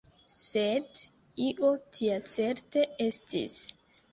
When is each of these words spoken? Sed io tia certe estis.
Sed 0.35 1.01
io 1.49 1.71
tia 1.99 2.17
certe 2.37 2.87
estis. 3.09 3.61